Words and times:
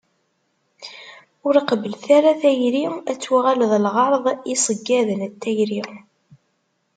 Ur 1.47 1.55
qebblet 1.69 2.05
ara 2.17 2.31
tayri 2.41 2.83
ad 3.09 3.17
tuɣal 3.21 3.61
d 3.71 3.73
lɣerḍ 3.85 4.25
i 4.31 4.35
yiṣeggaden 4.49 5.19
n 5.31 5.33
tayri. 5.41 5.81